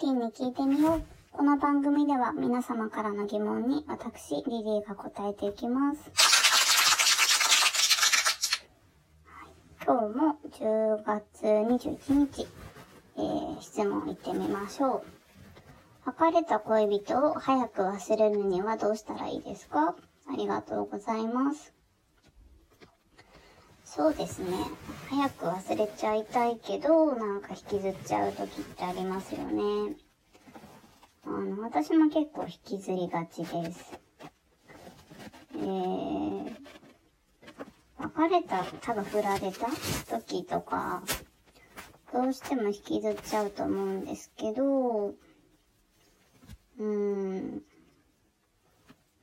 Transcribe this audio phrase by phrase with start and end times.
[0.00, 1.02] リーに聞いてみよう。
[1.30, 6.10] この番組では皆様からの疑問に私、リリーが答えていきます。
[9.84, 12.46] 今日も10月21日、
[13.18, 15.04] えー、質問いってみましょ
[16.06, 16.10] う。
[16.18, 19.94] 別れた恋人を早く忘れるにはどうしたらいいですか？
[20.32, 21.74] ありがとうございます。
[23.92, 24.56] そうですね。
[25.08, 29.96] 早く忘れちゃいたいけど、なんか引きずっちゃう時ってありますよね。
[31.26, 33.98] あの、私も結構引きずりがちです。
[35.56, 36.52] えー、
[37.98, 39.66] 別れた、多分振られた？
[40.20, 41.02] 時とか、
[42.12, 47.62] どうしても引きずっちゃうと思うんですけど、うーん、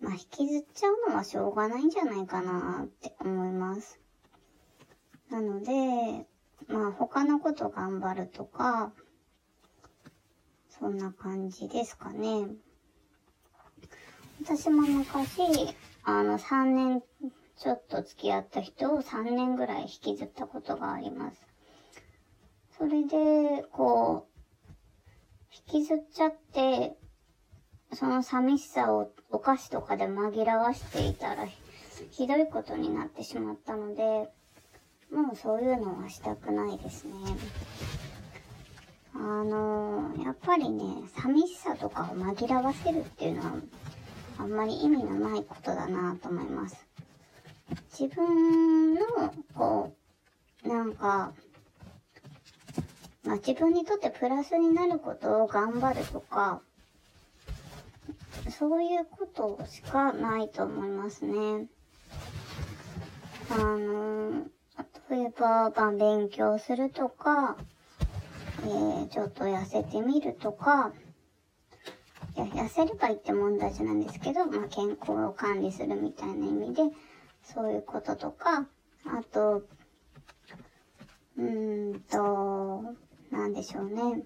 [0.01, 3.99] まあ、引きずっちゃうのはしょうがないんじゃないかなって思います。
[5.29, 6.25] なので、
[6.67, 8.91] まあ他のこと頑張るとか、
[10.69, 12.47] そんな感じですかね。
[14.43, 15.41] 私も昔、
[16.03, 17.03] あの3年
[17.57, 21.47] ちょっと付き合った人を3年ぐらい引きずったことがあります。
[22.77, 24.37] それで、こう、
[25.73, 26.95] 引きずっちゃって、
[27.93, 31.47] その寂しさをお菓子とかで紛らわしていたら、
[32.11, 34.29] ひどいことになってしまったので、
[35.11, 37.13] もうそういうのはしたくないですね。
[39.13, 40.83] あの、やっぱりね、
[41.15, 43.53] 寂しさとかを紛らわせるっていうのは、
[44.37, 46.87] あんまり意味のないことだなと思います。
[47.97, 49.01] 自分の、
[49.55, 49.95] こ
[50.63, 51.33] う、なんか、
[53.23, 56.61] まあ、自分にとってプラスになることを頑張るとか、
[58.49, 61.67] そういうことしかないと思いますね。
[63.49, 64.56] あのー
[65.09, 67.57] 例えば、まあ、勉強するとか、
[68.63, 70.91] えー、ちょっと痩せてみるとか、
[72.35, 76.83] いや、痩せればいいって問題じゃないんですけど、まあ、健康を管理するみたいな意味で、
[77.43, 78.67] そういうこととか、
[79.05, 79.63] あと、
[81.37, 82.83] うーんと、
[83.31, 84.23] なんでしょうね。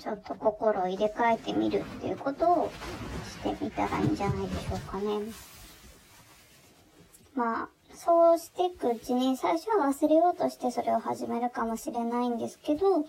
[0.00, 2.72] ちょっと心を入れ替えてみるっていうことを
[3.28, 5.20] してみたらいいんじゃないでしょうかね。
[7.36, 13.04] まあ、そうしていくうちに、最初は忘れようとしてそれを始めるかもしれないんですけど、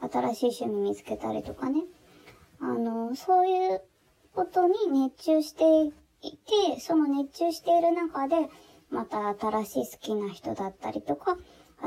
[0.00, 1.82] 新しい趣味見つけたりとかね。
[2.60, 3.82] あの、そういう
[4.34, 5.92] ことに熱中して
[6.22, 8.48] いて、その熱中している中で、
[8.90, 11.36] また新しい好きな人だったりとか、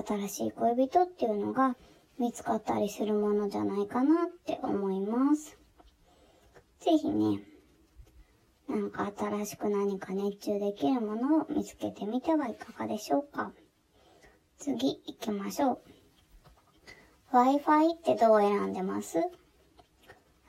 [0.08, 1.75] 新しい恋人っていうのが
[2.20, 5.58] 見つかったりするものじゃないかなって思います。
[6.80, 7.40] ぜひね、
[8.69, 13.51] なんか新しく何か熱中できるものを見つけてみてはいかがでしょうか。
[14.57, 17.35] 次行きましょう。
[17.35, 19.19] Wi-Fi ってどう選んでます？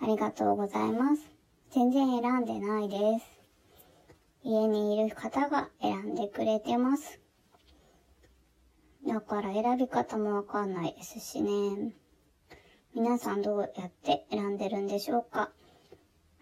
[0.01, 1.23] ありがとうございます。
[1.71, 3.27] 全然選んでないです。
[4.43, 7.21] 家にいる方が選んでくれてます。
[9.07, 11.95] だから選び方もわかんないですしね。
[12.95, 15.51] 皆さんどうやって選んでるんでしょうか？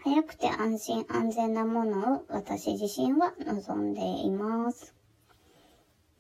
[0.05, 4.95] 早くて安心安全なものを私自身は望んでいます。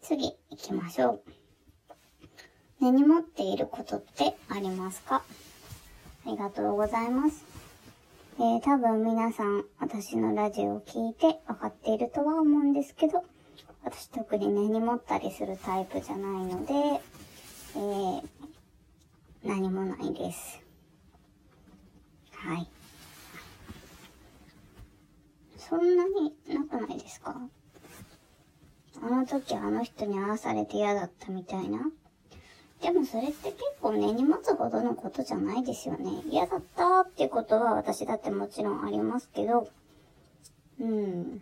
[0.00, 1.22] 次行きましょう。
[2.80, 5.22] 根に持っていることってありますか？
[6.24, 7.44] ありがとうございます。
[8.38, 13.24] えー、多分皆さん私のラジオを聞いて分かっているとは思うんですけど、
[13.82, 16.72] 私特に根に持ったりするタイプじゃないので、
[17.74, 18.22] えー、
[19.44, 20.60] 何もないです。
[22.30, 22.68] はい。
[25.72, 27.34] そんなになくないですか？
[29.02, 31.90] あの時あの人に会わされて嫌だったみたいな。
[32.82, 36.24] でもそれって結構根に持つほどのことじゃないですよね。
[36.28, 39.70] 嫌だったってことは私だってもちろんありますけど、
[40.78, 41.40] うん。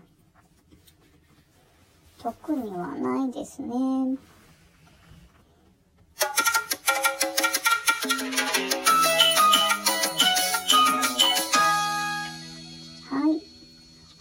[2.23, 4.17] 特にはないですね。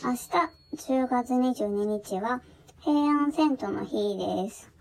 [0.10, 0.22] 明日、
[0.74, 2.42] 10月22日は
[2.80, 4.72] 平安遷都の日です。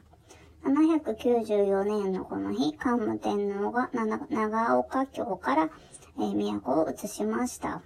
[0.64, 3.90] 794年のこの日、桓武天皇が
[4.30, 5.70] 長岡京から、
[6.18, 7.82] えー、都を移しました。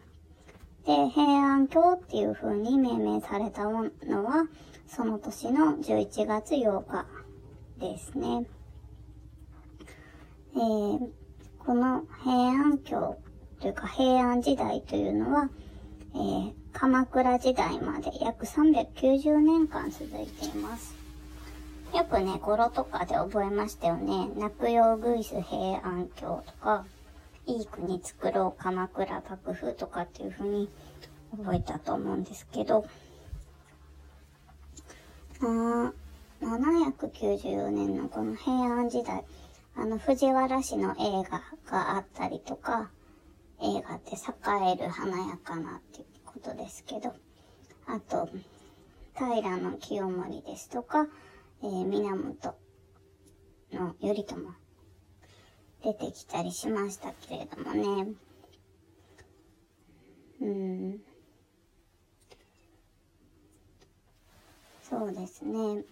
[0.87, 3.91] で、平安京っていう風に命名されたの
[4.25, 4.47] は、
[4.87, 7.07] その年の11月8日
[7.81, 8.47] ですね。
[10.55, 11.09] えー、
[11.59, 13.19] この平安京
[13.59, 15.51] というか平安時代というのは、
[16.15, 20.95] えー、鎌倉時代まで約390年間続いています。
[21.95, 24.31] よくね、語呂とかで覚えましたよね。
[24.37, 26.85] 泣くよグイス平安京とか、
[27.47, 30.71] いい国作ろう鎌倉幕府とかっていう風に
[31.37, 32.87] 覚えたと思うんですけど、
[35.41, 35.93] あ
[36.41, 39.25] 794年のこの平安時代、
[39.77, 42.91] あの藤原氏の映画があったりとか、
[43.61, 46.07] 映画って栄える華やかなっていう
[46.43, 47.15] ことですけど、
[47.87, 48.29] あと、
[49.15, 51.07] 平清盛ですとか、
[51.63, 52.57] えー、源
[53.73, 54.37] の頼朝
[55.85, 57.73] 出てきたりしましたけれども
[58.05, 58.13] ね。
[60.41, 61.01] うん。
[64.83, 65.85] そうですね。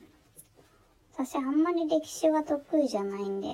[1.12, 3.48] 私あんまり歴史は得意じゃないんで、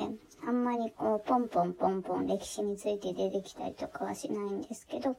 [0.47, 5.17] あんまりこう、ポンポンポンポン歴史について出てきたりとかはしないんですけど、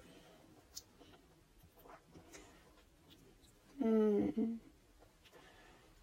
[3.81, 4.59] うん。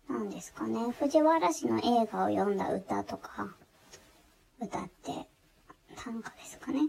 [0.09, 0.91] なんですかね。
[0.99, 3.55] 藤原氏の映画を読んだ歌とか、
[4.61, 5.29] 歌って、
[5.97, 6.81] 短歌ですかね。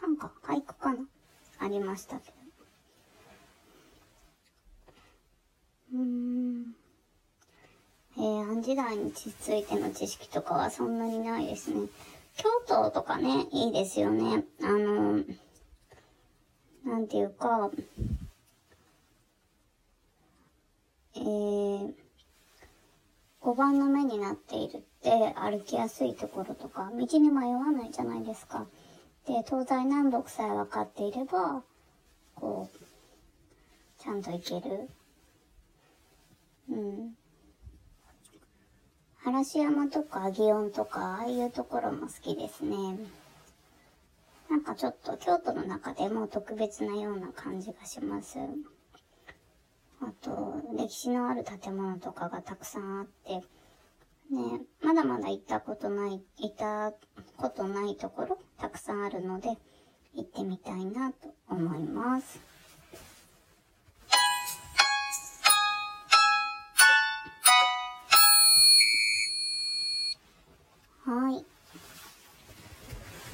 [0.00, 1.04] 短歌俳句かな
[1.58, 2.36] ありましたけど。
[5.94, 6.74] うーん。
[8.14, 11.88] 平安時代についての知識とかはそんなにないですね。
[12.36, 14.44] 京都とかね、いいですよね。
[14.62, 15.22] あの、
[16.84, 17.70] なんていうか、
[21.14, 21.92] えー、
[23.42, 28.66] 5番の目になっているって歩きやすいところとか、道に迷わないじゃないですか。
[29.26, 31.62] で、東西南北さえ分かっていれば、
[32.34, 34.88] こう、ちゃんと行ける。
[36.70, 37.14] うん。
[39.24, 42.98] 嵐山とか祇園とか、ああいうところも好きですね。
[44.50, 48.38] なんかちょっと京都の中でも特別なような感じがします。
[50.04, 56.92] あと、歴史のある建物とかがたくさんあって、ね、まだまだ行ったことない、行った
[57.36, 59.50] ことないところたくさんあるので、
[60.14, 62.40] 行ってみたいなと思います。
[71.04, 71.44] はい。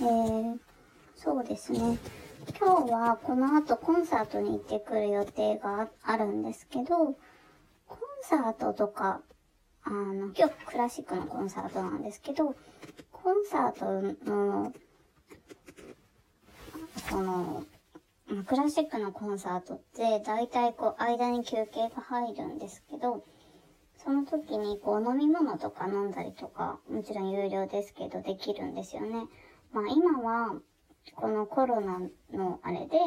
[0.01, 0.59] えー、
[1.17, 1.99] そうですね。
[2.57, 7.17] 今日はこの後コンサートに行ってくる予定があるんですけど、
[7.87, 9.21] コンサートとか、
[9.83, 12.55] あの、今日クラシックのコンサートなんですけど、
[13.13, 14.73] コンサートの、
[17.11, 17.65] その、
[18.47, 23.25] クラシックのコンサートって大体こう間に休憩が入るんですけど、
[23.97, 29.27] その時にこう飲み物とか飲んだりとか、もちろん有料ですけどできるんですよね。
[29.73, 30.61] まあ今は
[31.15, 32.01] このコロナ
[32.33, 32.99] のあれで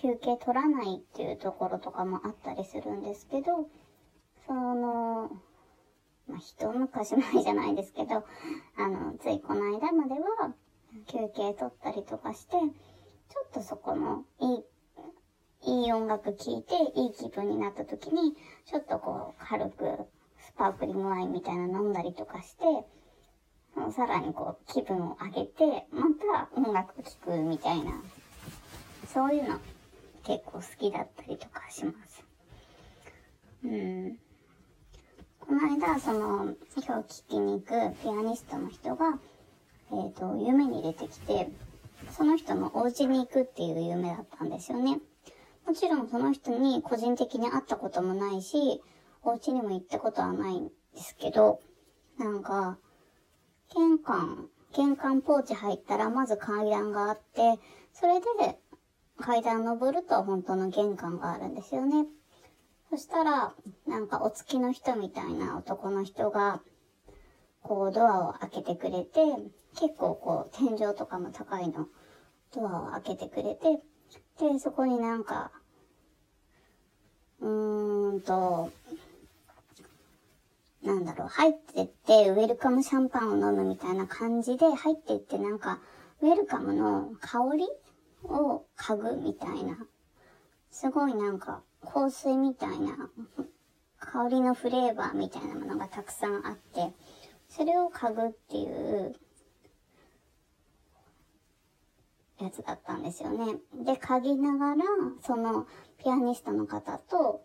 [0.00, 3.68] 休憩取らないっていうところとかもあったりするんですけど、
[4.46, 5.30] その、
[6.26, 8.24] まあ、一昔前じゃないですけど、
[8.76, 10.54] あの、ついこの間までは
[11.06, 18.34] 休憩取ったりとかして、ちょっとそこのいい、いい音楽聴いていい気分になった時に、
[18.66, 20.06] ちょっとこう軽く
[20.38, 22.64] スパークリングワインみたいな飲んだりとかして、
[23.92, 26.02] さらにこう気分を上げて、ま
[26.34, 27.92] た音楽聴くみたいな、
[29.12, 29.58] そういうの
[30.24, 32.24] 結構好きだったりとかします。
[33.64, 34.18] うん。
[35.40, 39.18] この間、その、今日聴きに行くピアニストの人が、
[39.92, 41.50] えっ、ー、と、夢に出てきて、
[42.10, 45.00] その人のお家に行くっていう夢だったんですよね。
[45.66, 48.82] もちろんその人に個人的に会ったこともないし、
[49.22, 51.60] お家にも行ったことはないんですけど、
[52.18, 52.78] なんか、
[53.72, 57.58] 玄関、玄関ポーチ入ったらまず階段があって、
[57.92, 58.58] それで
[59.18, 62.06] 階段登ると本当の玄関があるんですよね。
[62.90, 63.54] そしたら、
[63.86, 66.60] なんかお付きの人みたいな男の人が、
[67.62, 69.20] こうドアを開けてくれて、
[69.80, 71.88] 結構こう天井とかも高いの、
[72.54, 73.80] ドアを開けてくれて、
[74.38, 75.50] で、そこになんか、
[77.40, 78.70] うーんと、
[80.84, 85.80] なんだろう、入ってって、ウェルカムシャンパンを飲むみたいな感じで、入ってってなんか、
[86.20, 87.66] ウェルカムの香り
[88.24, 89.78] を嗅ぐみたいな。
[90.70, 93.10] すごいなんか、香水みたいな、
[93.98, 96.92] 香りのフレーバーみたいなものがたくさんあって、
[97.48, 99.14] それを嗅ぐっていう
[102.40, 103.54] やつだったんですよね。
[103.84, 104.84] で、嗅ぎながら、
[105.22, 107.43] そのピアニストの方と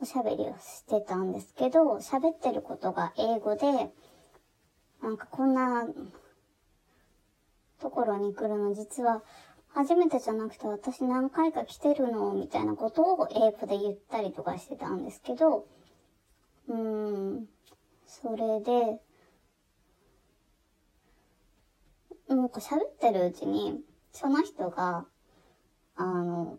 [0.00, 3.92] おしゃべりをしてたんですけど、喋ってることが英語で、
[5.02, 5.86] なんかこんな
[7.80, 9.22] ところに来るの実は
[9.68, 15.66] 初めてじゃなくて私何回か来てるのみたいなことを英語で言ったりとかしてたんですけど、
[16.68, 17.46] うーん、
[18.06, 19.00] それで、
[22.28, 23.80] なんか喋ってるうちに、
[24.12, 25.06] その人が、
[25.96, 26.58] あの、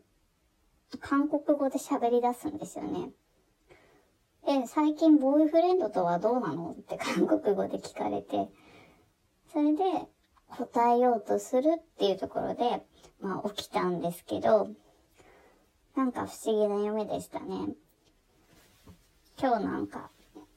[1.00, 3.12] 韓国語で喋り出すんですよね。
[4.50, 6.72] で、最近ボーイフレンドとはどうなの？
[6.72, 8.50] って韓国語で聞かれて、
[9.53, 9.84] それで
[10.58, 12.82] 答えようとするっていうところで、
[13.22, 14.70] まあ起きたんですけど、
[15.96, 17.75] なんか不思議な夢でしたね。
[19.39, 20.10] 今日なんか、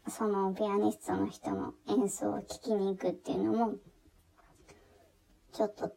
[0.08, 3.75] そのピアニストの人の演奏を聴きに行くっていうのも、
[5.52, 5.92] ちょっと、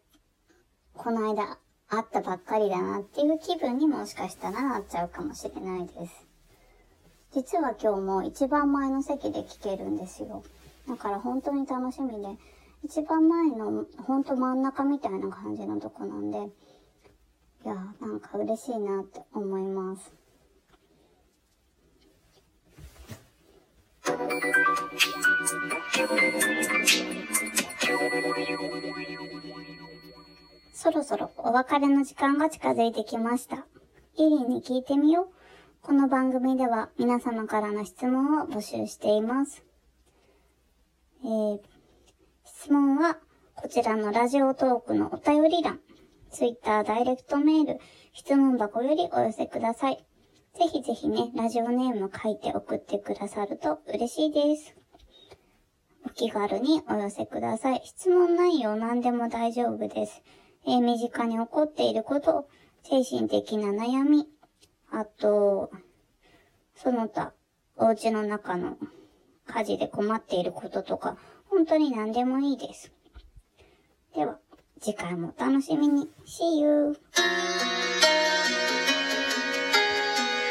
[0.96, 6.25] この間会ったばっかりだなっていう気分にもしかしたらなっちゃうかもしれないです。
[7.36, 10.42] 実は今日も一番前の席で聴けるんですよ。
[10.88, 12.38] だから本当に楽しみで、
[12.82, 20.14] 一番前のほんと真ん中みたいな感じのとこなんで、いやなんか嬉しいなって思います。
[30.72, 33.66] そろそろお別れの時間が近づいてきました。
[34.18, 35.35] リリーに聞いてみよう。
[35.86, 39.64] この番組では皆様からの質問を募集しています。
[41.24, 41.60] えー、
[42.44, 43.20] 質問は
[43.54, 45.80] こちらのラジオトークのお便り欄、
[46.32, 47.80] Twitter ダイレクトメール、
[48.14, 50.04] 質問箱よりお寄せください。
[50.58, 54.76] ぜひぜひね、ラジオネーム書いて送ってくださると嬉しいです。
[56.04, 57.82] お気軽にお寄せください。
[57.86, 60.24] 質問内容何でも大丈夫です。
[60.66, 62.48] えー、身近に起こっていること、
[62.82, 64.28] 精神的な悩み、
[64.98, 65.72] あと、
[66.74, 67.34] その他、
[67.76, 68.78] お家の中の
[69.46, 71.18] 家事で困っていることとか、
[71.50, 72.94] 本当に何でもいいです。
[74.16, 74.40] では、
[74.80, 76.10] 次回もお楽しみに。
[76.26, 77.95] See you!